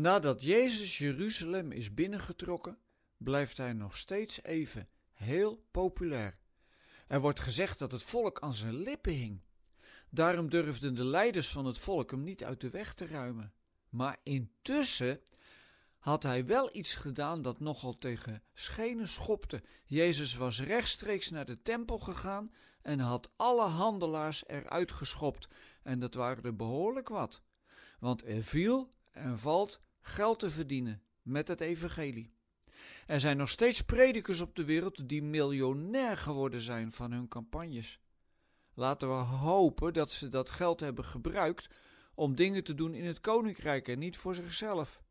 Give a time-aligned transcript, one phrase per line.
[0.00, 2.78] Nadat Jezus Jeruzalem is binnengetrokken,
[3.16, 6.38] blijft hij nog steeds even heel populair.
[7.06, 9.40] Er wordt gezegd dat het volk aan zijn lippen hing.
[10.10, 13.52] Daarom durfden de leiders van het volk hem niet uit de weg te ruimen.
[13.88, 15.20] Maar intussen
[15.98, 19.62] had hij wel iets gedaan dat nogal tegen schenen schopte.
[19.84, 25.48] Jezus was rechtstreeks naar de tempel gegaan en had alle handelaars eruit geschopt.
[25.82, 27.42] En dat waren er behoorlijk wat.
[27.98, 32.32] Want er viel en valt geld te verdienen met het evangelie.
[33.06, 38.00] Er zijn nog steeds predikers op de wereld die miljonair geworden zijn van hun campagnes.
[38.74, 41.68] Laten we hopen dat ze dat geld hebben gebruikt
[42.14, 45.02] om dingen te doen in het koninkrijk en niet voor zichzelf.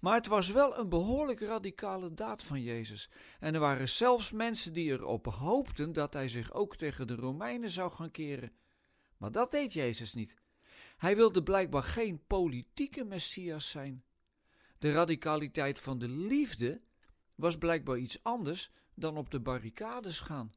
[0.00, 3.10] Maar het was wel een behoorlijk radicale daad van Jezus.
[3.40, 7.70] En er waren zelfs mensen die erop hoopten dat hij zich ook tegen de Romeinen
[7.70, 8.52] zou gaan keren.
[9.16, 10.36] Maar dat deed Jezus niet.
[10.96, 14.04] Hij wilde blijkbaar geen politieke messias zijn.
[14.82, 16.80] De radicaliteit van de liefde
[17.34, 20.52] was blijkbaar iets anders dan op de barricades gaan.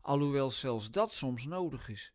[0.00, 2.12] Alhoewel zelfs dat soms nodig is.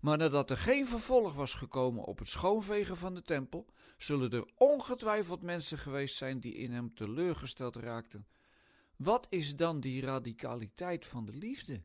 [0.00, 4.50] Maar nadat er geen vervolg was gekomen op het schoonvegen van de tempel, zullen er
[4.56, 8.26] ongetwijfeld mensen geweest zijn die in hem teleurgesteld raakten.
[8.96, 11.84] Wat is dan die radicaliteit van de liefde?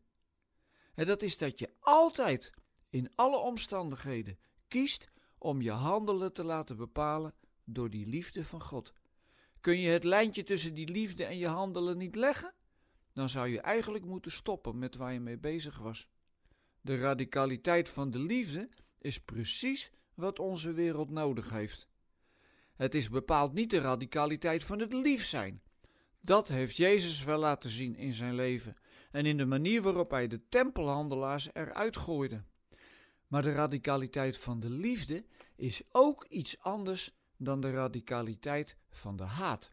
[0.93, 2.53] En dat is dat je altijd,
[2.89, 7.33] in alle omstandigheden, kiest om je handelen te laten bepalen
[7.65, 8.93] door die liefde van God.
[9.61, 12.53] Kun je het lijntje tussen die liefde en je handelen niet leggen?
[13.13, 16.09] Dan zou je eigenlijk moeten stoppen met waar je mee bezig was.
[16.81, 18.69] De radicaliteit van de liefde
[18.99, 21.87] is precies wat onze wereld nodig heeft.
[22.75, 25.61] Het is bepaald niet de radicaliteit van het lief zijn.
[26.21, 28.75] Dat heeft Jezus wel laten zien in zijn leven
[29.11, 32.43] en in de manier waarop hij de tempelhandelaars eruit gooide.
[33.27, 35.25] Maar de radicaliteit van de liefde
[35.55, 39.71] is ook iets anders dan de radicaliteit van de haat.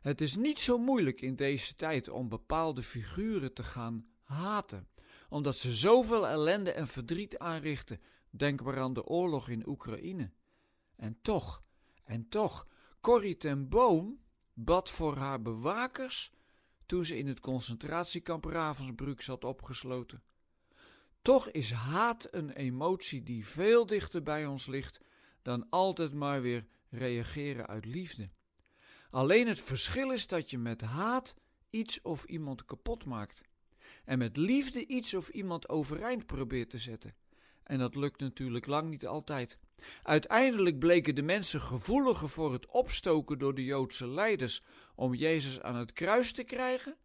[0.00, 4.88] Het is niet zo moeilijk in deze tijd om bepaalde figuren te gaan haten,
[5.28, 8.00] omdat ze zoveel ellende en verdriet aanrichten.
[8.30, 10.30] Denk maar aan de oorlog in Oekraïne.
[10.96, 11.62] En toch,
[12.04, 12.66] en toch,
[13.00, 14.22] Corrie ten Boom
[14.54, 16.32] bad voor haar bewakers
[16.86, 20.22] toen ze in het concentratiekamp Ravensbrück zat opgesloten.
[21.22, 25.00] Toch is haat een emotie die veel dichter bij ons ligt
[25.42, 28.30] dan altijd maar weer reageren uit liefde.
[29.10, 31.34] Alleen het verschil is dat je met haat
[31.70, 33.40] iets of iemand kapot maakt.
[34.04, 37.14] En met liefde iets of iemand overeind probeert te zetten.
[37.62, 39.58] En dat lukt natuurlijk lang niet altijd.
[40.02, 44.62] Uiteindelijk bleken de mensen gevoeliger voor het opstoken door de Joodse leiders
[44.94, 46.96] om Jezus aan het kruis te krijgen,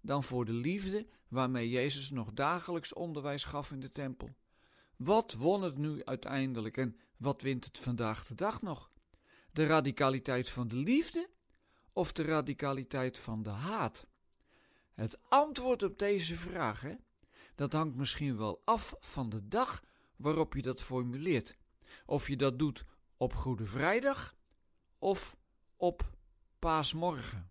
[0.00, 4.36] dan voor de liefde waarmee Jezus nog dagelijks onderwijs gaf in de tempel.
[4.96, 8.90] Wat won het nu uiteindelijk en wat wint het vandaag de dag nog?
[9.58, 11.30] De radicaliteit van de liefde
[11.92, 14.06] of de radicaliteit van de haat?
[14.94, 16.94] Het antwoord op deze vraag, hè,
[17.54, 19.82] dat hangt misschien wel af van de dag
[20.16, 21.56] waarop je dat formuleert.
[22.06, 22.84] Of je dat doet
[23.16, 24.36] op Goede Vrijdag
[24.98, 25.36] of
[25.76, 26.10] op
[26.58, 27.50] Paasmorgen.